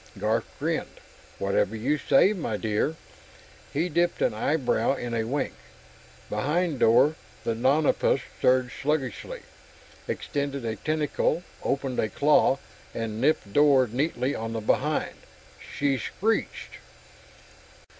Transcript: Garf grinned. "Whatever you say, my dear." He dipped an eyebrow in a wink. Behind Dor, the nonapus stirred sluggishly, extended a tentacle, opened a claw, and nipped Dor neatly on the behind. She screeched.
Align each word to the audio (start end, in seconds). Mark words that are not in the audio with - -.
Garf 0.17 0.45
grinned. 0.57 0.99
"Whatever 1.37 1.75
you 1.75 1.99
say, 1.99 2.33
my 2.33 2.57
dear." 2.57 2.95
He 3.71 3.87
dipped 3.87 4.19
an 4.23 4.33
eyebrow 4.33 4.95
in 4.95 5.13
a 5.13 5.25
wink. 5.25 5.53
Behind 6.27 6.79
Dor, 6.79 7.13
the 7.43 7.53
nonapus 7.53 8.21
stirred 8.39 8.71
sluggishly, 8.71 9.43
extended 10.07 10.65
a 10.65 10.75
tentacle, 10.77 11.43
opened 11.61 11.99
a 11.99 12.09
claw, 12.09 12.57
and 12.95 13.21
nipped 13.21 13.53
Dor 13.53 13.85
neatly 13.85 14.33
on 14.33 14.53
the 14.53 14.59
behind. 14.61 15.17
She 15.77 15.99
screeched. 15.99 16.79